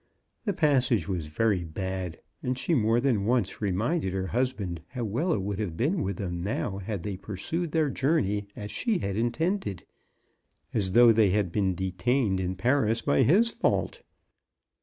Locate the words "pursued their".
7.17-7.91